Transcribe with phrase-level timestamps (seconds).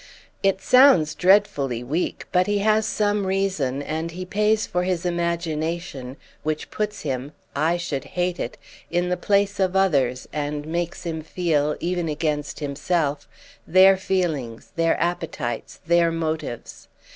[0.41, 6.17] It sounds dreadfully weak, but he has some reason, and he pays for his imagination,
[6.41, 8.57] which puts him (I should hate it)
[8.89, 13.27] in the place of others and makes him feel, even against himself,
[13.67, 16.87] their feelings, their appetites, their motives.